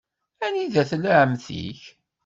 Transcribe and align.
Anida 0.45 0.83
tella 0.89 1.11
ɛemmti-k? 1.21 1.81